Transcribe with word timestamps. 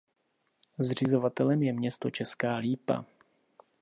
Zřizovatelem 0.79 1.63
je 1.63 1.73
město 1.73 2.09
Česká 2.09 2.55
Lípa. 2.55 3.05